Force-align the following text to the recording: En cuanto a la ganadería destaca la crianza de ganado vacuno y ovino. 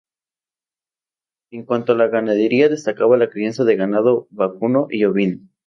En 1.51 1.63
cuanto 1.63 1.91
a 1.91 1.95
la 1.95 2.07
ganadería 2.07 2.69
destaca 2.69 3.05
la 3.05 3.29
crianza 3.29 3.65
de 3.65 3.75
ganado 3.75 4.25
vacuno 4.31 4.87
y 4.89 5.05
ovino. 5.05 5.41